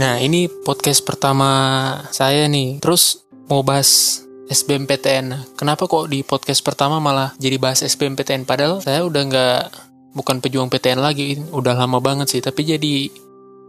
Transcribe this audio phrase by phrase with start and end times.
[0.00, 1.52] Nah, ini podcast pertama
[2.08, 2.80] saya nih.
[2.80, 3.20] Terus
[3.52, 5.52] mau bahas SBMPTN.
[5.60, 8.48] Kenapa kok di podcast pertama malah jadi bahas SBMPTN?
[8.48, 9.62] Padahal saya udah nggak
[10.16, 12.40] bukan pejuang PTN lagi, udah lama banget sih.
[12.40, 13.12] Tapi jadi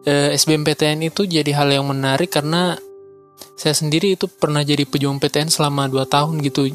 [0.08, 2.80] eh, SBMPTN itu jadi hal yang menarik karena
[3.60, 6.72] saya sendiri itu pernah jadi pejuang PTN selama 2 tahun gitu.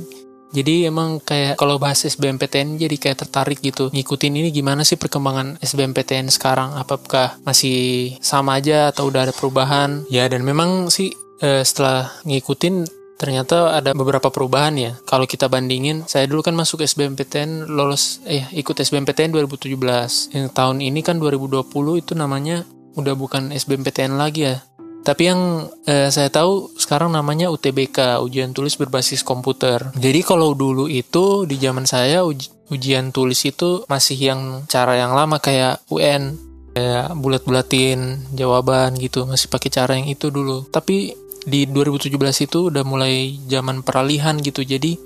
[0.55, 5.59] Jadi emang kayak kalau bahas SBMPTN jadi kayak tertarik gitu ngikutin ini gimana sih perkembangan
[5.61, 6.75] SBMPTN sekarang?
[6.79, 10.07] Apakah masih sama aja atau udah ada perubahan?
[10.07, 11.13] Ya dan memang sih
[11.43, 14.93] eh, setelah ngikutin ternyata ada beberapa perubahan ya.
[15.09, 20.85] Kalau kita bandingin saya dulu kan masuk SBMPTN lolos eh ikut SBMPTN 2017 yang tahun
[20.85, 21.65] ini kan 2020
[22.01, 22.63] itu namanya
[22.97, 24.57] udah bukan SBMPTN lagi ya
[25.07, 29.95] tapi yang eh, saya tahu sekarang namanya UTBK, ujian tulis berbasis komputer.
[29.95, 35.15] Jadi kalau dulu itu di zaman saya uj ujian tulis itu masih yang cara yang
[35.15, 36.35] lama kayak UN,
[36.75, 40.67] kayak bulat-bulatin jawaban gitu, masih pakai cara yang itu dulu.
[40.75, 41.15] Tapi
[41.47, 42.11] di 2017
[42.51, 44.67] itu udah mulai zaman peralihan gitu.
[44.67, 44.99] Jadi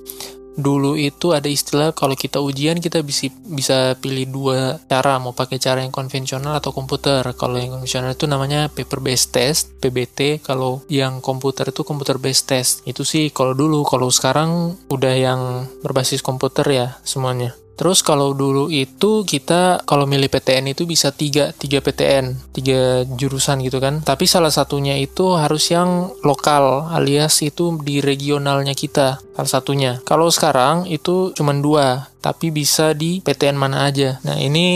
[0.59, 4.59] dulu itu ada istilah kalau kita ujian kita bisa bisa pilih dua
[4.91, 7.23] cara mau pakai cara yang konvensional atau komputer.
[7.39, 12.51] Kalau yang konvensional itu namanya paper based test PBT kalau yang komputer itu komputer based
[12.51, 12.83] test.
[12.85, 13.83] Itu sih kalau dulu.
[13.87, 15.41] Kalau sekarang udah yang
[15.83, 21.57] berbasis komputer ya semuanya Terus kalau dulu itu kita kalau milih PTN itu bisa tiga,
[21.57, 24.05] tiga PTN, tiga jurusan gitu kan.
[24.05, 29.93] Tapi salah satunya itu harus yang lokal alias itu di regionalnya kita salah satunya.
[30.05, 34.21] Kalau sekarang itu cuma dua, tapi bisa di PTN mana aja.
[34.23, 34.69] Nah ini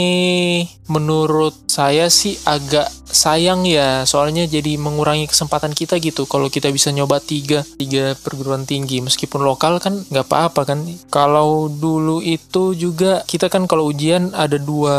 [0.88, 6.26] menurut saya sih agak sayang ya, soalnya jadi mengurangi kesempatan kita gitu.
[6.26, 10.82] Kalau kita bisa nyoba tiga, tiga perguruan tinggi, meskipun lokal kan nggak apa-apa kan.
[11.08, 14.96] Kalau dulu itu juga kita kan kalau ujian ada dua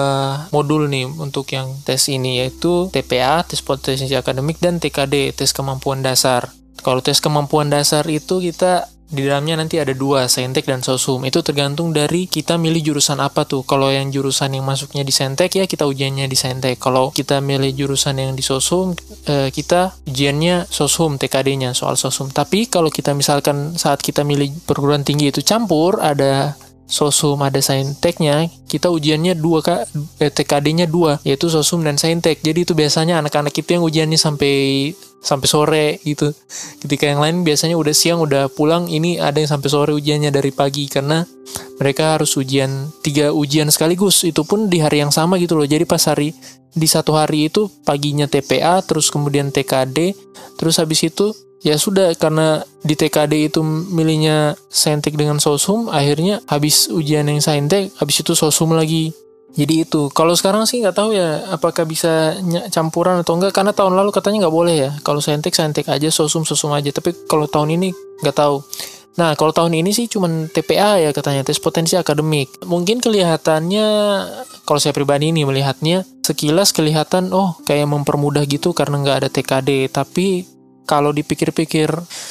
[0.55, 5.99] modul nih untuk yang tes ini yaitu TPA, tes potensi akademik dan TKD, tes kemampuan
[5.99, 6.49] dasar.
[6.85, 11.21] Kalau tes kemampuan dasar itu kita di dalamnya nanti ada dua, Saintek dan Sosum.
[11.29, 13.61] Itu tergantung dari kita milih jurusan apa tuh.
[13.61, 16.81] Kalau yang jurusan yang masuknya di Saintek ya kita ujiannya di Saintek.
[16.81, 18.97] Kalau kita milih jurusan yang di Sosum,
[19.29, 22.33] eh, kita ujiannya Sosum, TKD-nya soal Sosum.
[22.33, 28.45] Tapi kalau kita misalkan saat kita milih perguruan tinggi itu campur, ada Sosum ada Sainteknya,
[28.69, 29.89] kita ujiannya dua kak,
[30.21, 32.45] eh, TKD-nya dua, yaitu Sosum dan Saintek.
[32.45, 34.93] Jadi itu biasanya anak-anak itu yang ujiannya sampai
[35.25, 36.29] sampai sore gitu.
[36.85, 40.53] Ketika yang lain biasanya udah siang udah pulang, ini ada yang sampai sore ujiannya dari
[40.53, 41.25] pagi karena
[41.81, 44.21] mereka harus ujian tiga ujian sekaligus.
[44.21, 45.65] Itu pun di hari yang sama gitu loh.
[45.65, 46.37] Jadi pas hari
[46.69, 50.13] di satu hari itu paginya TPA, terus kemudian TKD,
[50.61, 51.33] terus habis itu
[51.65, 57.89] ya sudah karena di TKD itu milihnya saintek dengan sosum akhirnya habis ujian yang saintek
[57.97, 59.09] habis itu sosum lagi.
[59.55, 60.11] Jadi itu.
[60.11, 62.35] Kalau sekarang sih nggak tahu ya apakah bisa
[62.75, 64.91] campuran atau enggak karena tahun lalu katanya nggak boleh ya.
[64.99, 66.91] Kalau saintek saintek aja sosum sosum aja.
[66.91, 68.59] Tapi kalau tahun ini nggak tahu.
[69.15, 72.51] Nah, kalau tahun ini sih cuman TPA ya katanya, tes potensi akademik.
[72.67, 73.87] Mungkin kelihatannya,
[74.67, 79.87] kalau saya pribadi ini melihatnya, sekilas kelihatan, oh kayak mempermudah gitu karena nggak ada TKD.
[79.87, 80.43] Tapi
[80.85, 81.89] kalau dipikir-pikir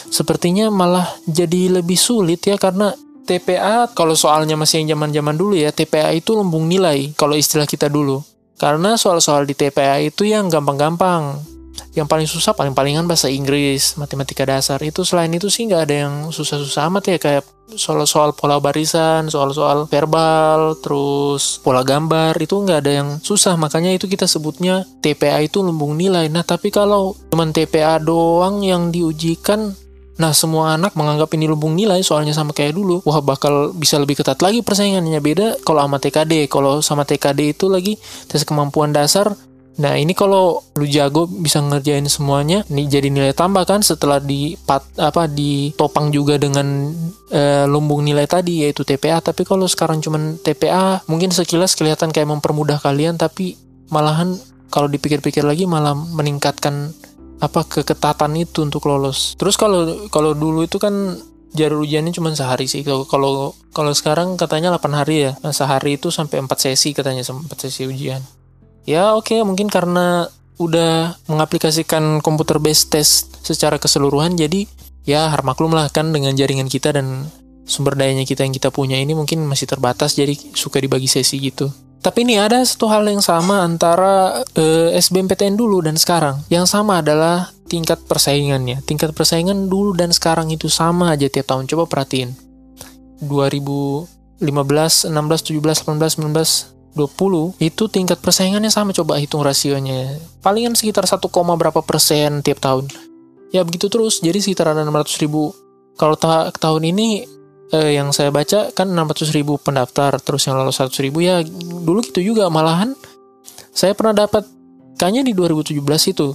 [0.09, 2.95] sepertinya malah jadi lebih sulit ya karena
[3.25, 7.89] TPA kalau soalnya masih yang zaman-zaman dulu ya TPA itu lumbung nilai kalau istilah kita
[7.89, 8.21] dulu.
[8.55, 11.54] Karena soal-soal di TPA itu yang gampang-gampang
[11.95, 16.15] yang paling susah paling-palingan bahasa Inggris matematika dasar itu selain itu sih nggak ada yang
[16.35, 22.93] susah-susah amat ya kayak soal-soal pola barisan soal-soal verbal terus pola gambar itu nggak ada
[23.03, 28.03] yang susah makanya itu kita sebutnya TPA itu lumbung nilai nah tapi kalau cuman TPA
[28.03, 29.75] doang yang diujikan
[30.15, 33.03] Nah, semua anak menganggap ini lumbung nilai soalnya sama kayak dulu.
[33.03, 35.19] Wah, bakal bisa lebih ketat lagi persaingannya.
[35.19, 36.47] Beda kalau sama TKD.
[36.47, 37.99] Kalau sama TKD itu lagi
[38.31, 39.35] tes kemampuan dasar
[39.75, 44.55] Nah ini kalau lu jago bisa ngerjain semuanya, ini jadi nilai tambah kan setelah di
[44.55, 46.95] pat, apa ditopang juga dengan
[47.27, 49.19] e, lumbung nilai tadi yaitu TPA.
[49.19, 53.59] Tapi kalau sekarang cuman TPA mungkin sekilas kelihatan kayak mempermudah kalian, tapi
[53.91, 54.39] malahan
[54.71, 56.95] kalau dipikir-pikir lagi malah meningkatkan
[57.43, 59.35] apa keketatan itu untuk lolos.
[59.35, 61.19] Terus kalau kalau dulu itu kan
[61.55, 62.87] jalur ujiannya cuma sehari sih.
[62.87, 65.33] Kalau kalau sekarang katanya 8 hari ya.
[65.43, 68.23] Nah, sehari itu sampai 4 sesi katanya 4 sesi ujian.
[68.85, 70.29] Ya oke okay, mungkin karena
[70.61, 74.71] udah mengaplikasikan komputer based test secara keseluruhan jadi
[75.03, 77.27] ya harmaklum lah kan dengan jaringan kita dan
[77.65, 81.73] sumber dayanya kita yang kita punya ini mungkin masih terbatas jadi suka dibagi sesi gitu.
[82.05, 86.45] Tapi ini ada satu hal yang sama antara eh, SBMPTN dulu dan sekarang.
[86.53, 88.85] Yang sama adalah tingkat persaingannya.
[88.85, 91.65] Tingkat persaingan dulu dan sekarang itu sama aja tiap tahun.
[91.65, 92.37] Coba perhatiin.
[93.25, 94.05] 2015,
[94.45, 100.19] 16, 17, 18, 19, 2020 itu tingkat persaingannya sama coba hitung rasionya.
[100.41, 101.19] Palingan sekitar 1,
[101.59, 102.87] berapa persen tiap tahun.
[103.51, 104.23] Ya begitu terus.
[104.23, 105.55] Jadi sekitar ada 600 ribu.
[105.95, 107.23] Kalau ta tahun ini
[107.71, 111.23] eh, yang saya baca kan 600 ribu pendaftar terus yang lolos 100 ribu.
[111.23, 111.43] Ya
[111.87, 112.51] dulu gitu juga.
[112.51, 112.99] Malahan
[113.71, 114.47] saya pernah dapat
[114.99, 116.35] kayaknya di 2017 itu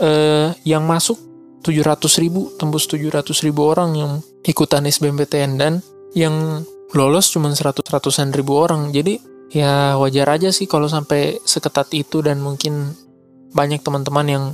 [0.00, 1.20] eh, yang masuk
[1.60, 4.12] 700 ribu tembus 700 ribu orang yang
[4.46, 5.84] ikutan SBMPTN dan
[6.16, 6.64] yang
[6.96, 8.96] lolos cuma 100 ratusan ribu orang.
[8.96, 12.94] Jadi ya wajar aja sih kalau sampai seketat itu dan mungkin
[13.54, 14.44] banyak teman-teman yang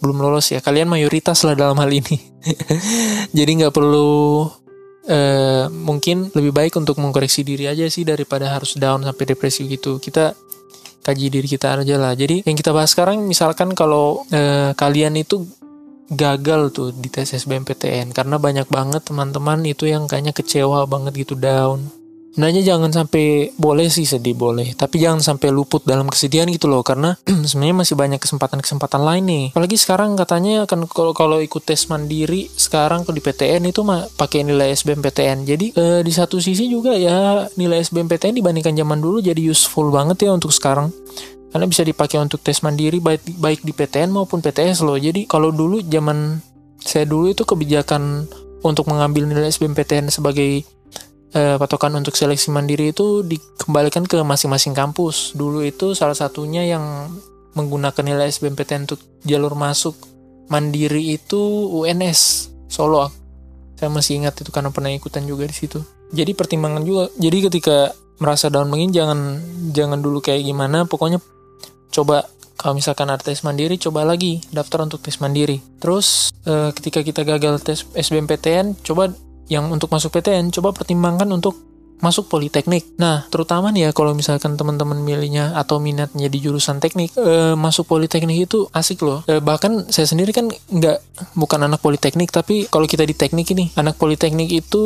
[0.00, 0.64] belum lolos ya.
[0.64, 2.16] Kalian mayoritas lah dalam hal ini.
[3.36, 4.48] Jadi nggak perlu
[5.06, 10.00] eh, mungkin lebih baik untuk mengkoreksi diri aja sih daripada harus down sampai depresi gitu.
[10.00, 10.32] Kita
[11.04, 12.16] kaji diri kita aja lah.
[12.16, 15.44] Jadi yang kita bahas sekarang misalkan kalau eh, kalian itu
[16.10, 21.38] gagal tuh di tes SBMPTN karena banyak banget teman-teman itu yang kayaknya kecewa banget gitu
[21.38, 21.86] down
[22.34, 24.72] sebenarnya jangan sampai boleh sih sedih boleh.
[24.78, 27.18] Tapi jangan sampai luput dalam kesedihan gitu loh karena
[27.48, 29.44] sebenarnya masih banyak kesempatan-kesempatan lain nih.
[29.52, 34.06] Apalagi sekarang katanya kan kalau kalau ikut tes mandiri sekarang ke di PTN itu mah
[34.14, 39.18] pakai nilai SBMPTN jadi eh, di satu sisi juga ya nilai SBMPTN dibandingkan zaman dulu
[39.20, 40.94] jadi useful banget ya untuk sekarang.
[41.50, 44.94] Karena bisa dipakai untuk tes mandiri baik baik di PTN maupun PTS loh.
[44.94, 46.38] Jadi kalau dulu zaman
[46.78, 48.30] saya dulu itu kebijakan
[48.60, 50.64] untuk mengambil nilai SBMPTN sebagai
[51.34, 55.34] eh, patokan untuk seleksi mandiri itu dikembalikan ke masing-masing kampus.
[55.34, 57.10] Dulu itu salah satunya yang
[57.54, 59.94] menggunakan nilai SBMPTN untuk jalur masuk
[60.50, 61.40] mandiri itu
[61.70, 63.10] UNS Solo.
[63.78, 65.80] Saya masih ingat itu karena pernah ikutan juga di situ.
[66.10, 67.08] Jadi pertimbangan juga.
[67.16, 67.90] Jadi ketika
[68.20, 69.40] merasa down begini jangan
[69.72, 70.84] jangan dulu kayak gimana.
[70.84, 71.18] Pokoknya
[71.90, 72.28] coba
[72.60, 75.58] kalau misalkan ada tes mandiri coba lagi daftar untuk tes mandiri.
[75.80, 79.10] Terus eh, ketika kita gagal tes SBMPTN coba
[79.50, 81.58] yang untuk masuk PTN coba pertimbangkan untuk
[82.00, 82.96] masuk politeknik.
[82.96, 87.86] Nah, terutama nih ya kalau misalkan teman-teman milihnya atau minatnya di jurusan teknik, e, masuk
[87.86, 89.20] politeknik itu asik loh.
[89.28, 90.98] E, bahkan saya sendiri kan nggak
[91.36, 94.84] bukan anak politeknik, tapi kalau kita di teknik ini, anak politeknik itu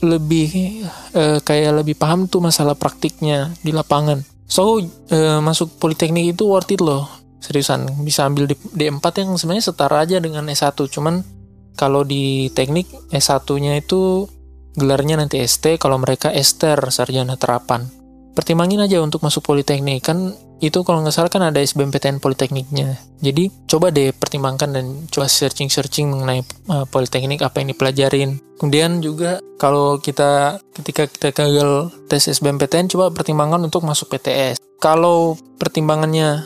[0.00, 0.80] lebih
[1.12, 4.24] e, kayak lebih paham tuh masalah praktiknya di lapangan.
[4.48, 4.80] So,
[5.12, 7.06] e, masuk politeknik itu worth it loh.
[7.40, 11.39] Seriusan, bisa ambil di D4 yang sebenarnya setara aja dengan S1, cuman
[11.74, 14.26] kalau di teknik S1-nya itu
[14.74, 17.88] gelarnya nanti ST, kalau mereka Ester, sarjana terapan.
[18.34, 23.00] Pertimbangin aja untuk masuk politeknik, kan itu kalau nggak salah kan ada SBMPTN Politekniknya.
[23.24, 28.36] Jadi coba deh pertimbangkan dan coba searching-searching mengenai uh, Politeknik apa yang dipelajarin.
[28.60, 34.60] Kemudian juga kalau kita ketika kita gagal tes SBMPTN coba pertimbangkan untuk masuk PTS.
[34.80, 36.44] Kalau pertimbangannya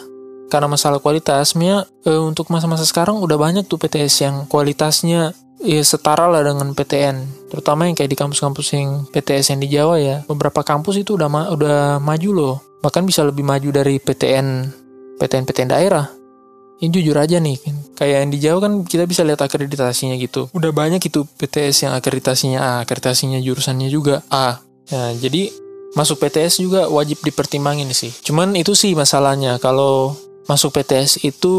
[0.53, 5.81] karena masalah kualitas, Mia e, untuk masa-masa sekarang udah banyak tuh PTS yang kualitasnya ya
[5.81, 10.17] setara lah dengan PTN terutama yang kayak di kampus-kampus yang PTS yang di Jawa ya.
[10.29, 12.57] Beberapa kampus itu udah ma udah maju loh.
[12.85, 14.69] Bahkan bisa lebih maju dari PTN
[15.17, 16.07] PTN PTN daerah.
[16.83, 17.57] Ini jujur aja nih
[17.97, 20.51] kayak yang di Jawa kan kita bisa lihat akreditasinya gitu.
[20.53, 24.61] Udah banyak itu PTS yang akreditasinya A akreditasinya jurusannya juga A.
[24.91, 25.55] Ya jadi
[25.95, 28.11] masuk PTS juga wajib dipertimbangin sih.
[28.11, 29.63] Cuman itu sih masalahnya.
[29.63, 30.19] Kalau
[30.49, 31.55] masuk PTS itu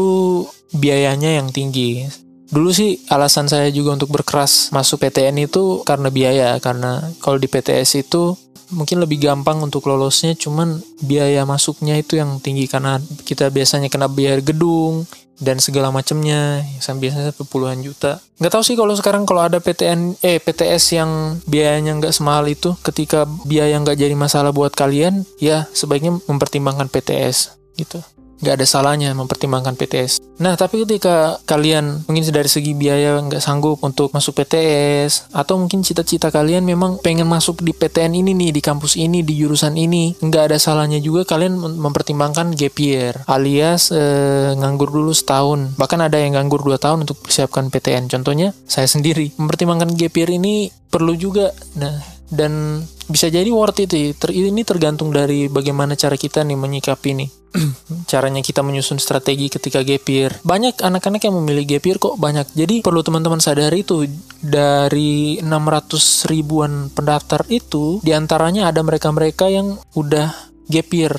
[0.74, 2.06] biayanya yang tinggi.
[2.46, 7.50] Dulu sih alasan saya juga untuk berkeras masuk PTN itu karena biaya, karena kalau di
[7.50, 8.38] PTS itu
[8.70, 14.06] mungkin lebih gampang untuk lolosnya, cuman biaya masuknya itu yang tinggi karena kita biasanya kena
[14.06, 18.22] biaya gedung dan segala macamnya, sampai biasanya puluhan juta.
[18.38, 21.10] Nggak tahu sih kalau sekarang kalau ada PTN, eh PTS yang
[21.50, 27.58] biayanya nggak semahal itu, ketika biaya nggak jadi masalah buat kalian, ya sebaiknya mempertimbangkan PTS
[27.76, 28.00] gitu
[28.40, 30.20] nggak ada salahnya mempertimbangkan PTS.
[30.36, 35.80] Nah, tapi ketika kalian mungkin dari segi biaya nggak sanggup untuk masuk PTS, atau mungkin
[35.80, 40.12] cita-cita kalian memang pengen masuk di PTN ini nih, di kampus ini, di jurusan ini,
[40.20, 45.72] nggak ada salahnya juga kalian mempertimbangkan gap year, alias eh, nganggur dulu setahun.
[45.80, 48.12] Bahkan ada yang nganggur dua tahun untuk persiapkan PTN.
[48.12, 49.32] Contohnya, saya sendiri.
[49.40, 51.56] Mempertimbangkan gap year ini perlu juga.
[51.80, 57.10] Nah, dan bisa jadi worth it Ter, ini tergantung dari bagaimana cara kita nih menyikapi
[57.14, 57.28] nih
[58.10, 62.46] caranya kita menyusun strategi ketika gap year banyak anak-anak yang memilih gap year kok banyak.
[62.52, 64.06] Jadi perlu teman-teman sadari itu
[64.40, 70.32] dari 600 ribuan pendaftar itu di antaranya ada mereka-mereka yang udah
[70.68, 71.14] gap year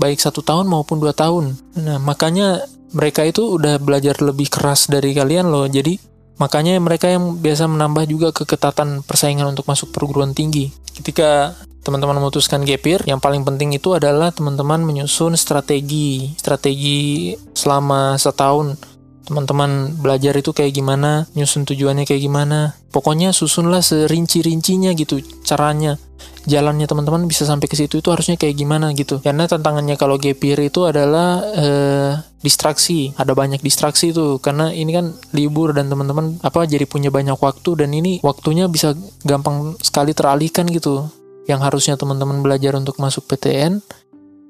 [0.00, 1.56] baik satu tahun maupun dua tahun.
[1.76, 5.68] Nah makanya mereka itu udah belajar lebih keras dari kalian loh.
[5.68, 6.09] Jadi
[6.40, 10.72] Makanya mereka yang biasa menambah juga keketatan persaingan untuk masuk perguruan tinggi.
[10.96, 11.52] Ketika
[11.84, 16.32] teman-teman memutuskan gap year, yang paling penting itu adalah teman-teman menyusun strategi.
[16.40, 18.80] Strategi selama setahun.
[19.28, 22.74] Teman-teman belajar itu kayak gimana, nyusun tujuannya kayak gimana.
[22.90, 26.00] Pokoknya susunlah serinci-rincinya gitu caranya.
[26.48, 29.20] Jalannya teman-teman bisa sampai ke situ itu harusnya kayak gimana gitu.
[29.20, 33.12] Karena tantangannya kalau gap year itu adalah eh, distraksi.
[33.16, 37.84] Ada banyak distraksi tuh karena ini kan libur dan teman-teman apa jadi punya banyak waktu
[37.84, 41.08] dan ini waktunya bisa gampang sekali teralihkan gitu.
[41.48, 43.82] Yang harusnya teman-teman belajar untuk masuk PTN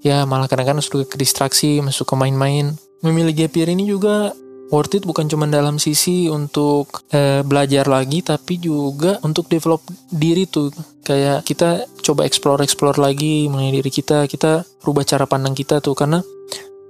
[0.01, 2.77] ya malah kadang-kadang sudah ke distraksi masuk ke main-main.
[3.01, 4.33] Memilih gap year ini juga
[4.71, 10.47] worth it bukan cuma dalam sisi untuk eh, belajar lagi tapi juga untuk develop diri
[10.47, 10.71] tuh.
[11.05, 15.99] Kayak kita coba explore explore lagi mengenai diri kita kita rubah cara pandang kita tuh.
[15.99, 16.23] Karena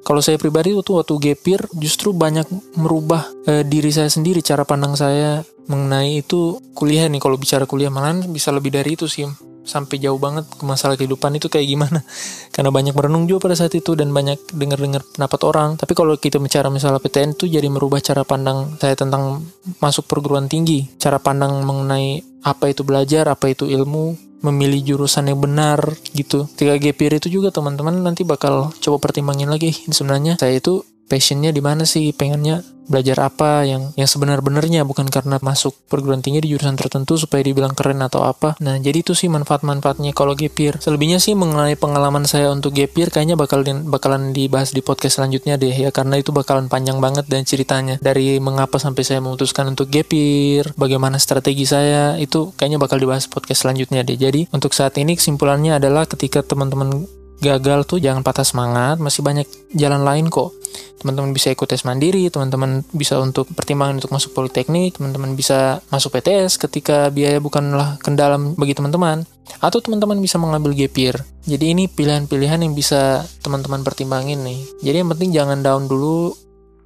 [0.01, 2.47] kalau saya pribadi waktu waktu gapir justru banyak
[2.77, 7.19] merubah eh, diri saya sendiri cara pandang saya mengenai itu kuliah nih.
[7.19, 11.39] Kalau bicara kuliah malah bisa lebih dari itu sih sampai jauh banget ke masalah kehidupan
[11.39, 12.03] itu kayak gimana.
[12.55, 15.79] Karena banyak merenung juga pada saat itu dan banyak dengar-dengar pendapat orang.
[15.79, 19.47] Tapi kalau kita bicara misalnya PTN itu jadi merubah cara pandang saya tentang
[19.79, 20.91] masuk perguruan tinggi.
[20.99, 25.85] Cara pandang mengenai apa itu belajar apa itu ilmu memilih jurusan yang benar
[26.17, 26.49] gitu.
[26.57, 29.73] Ketika GPR itu juga teman-teman nanti bakal coba pertimbangin lagi.
[29.93, 30.81] Sebenarnya saya itu
[31.11, 32.15] passionnya di mana sih?
[32.15, 37.47] Pengennya belajar apa yang yang sebenar-benarnya bukan karena masuk perguruan tinggi di jurusan tertentu supaya
[37.47, 38.59] dibilang keren atau apa?
[38.59, 43.39] Nah jadi itu sih manfaat-manfaatnya kalau gapir selebihnya sih mengenai pengalaman saya untuk gapir kayaknya
[43.39, 47.47] bakal di, bakalan dibahas di podcast selanjutnya deh ya karena itu bakalan panjang banget dan
[47.47, 48.03] ceritanya.
[48.03, 53.63] Dari mengapa sampai saya memutuskan untuk gapir bagaimana strategi saya itu kayaknya bakal dibahas podcast
[53.63, 54.19] selanjutnya deh.
[54.19, 57.07] Jadi untuk saat ini kesimpulannya adalah ketika teman-teman
[57.41, 60.53] gagal tuh jangan patah semangat, masih banyak jalan lain kok.
[61.01, 66.13] Teman-teman bisa ikut tes mandiri, teman-teman bisa untuk pertimbangan untuk masuk politeknik, teman-teman bisa masuk
[66.21, 69.25] PTS ketika biaya bukanlah kendala bagi teman-teman.
[69.59, 71.17] Atau teman-teman bisa mengambil gapir.
[71.49, 74.61] Jadi ini pilihan-pilihan yang bisa teman-teman pertimbangin nih.
[74.85, 76.37] Jadi yang penting jangan down dulu,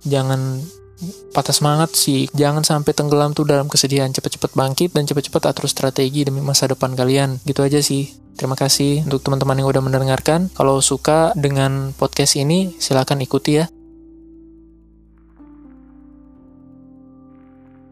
[0.07, 0.63] jangan
[1.35, 6.23] patah semangat sih jangan sampai tenggelam tuh dalam kesedihan cepet-cepet bangkit dan cepet-cepet atur strategi
[6.23, 10.53] demi masa depan kalian gitu aja sih terima kasih untuk teman-teman yang udah mendengarkan.
[10.55, 13.74] Kalau suka dengan podcast ini silahkan ikuti ya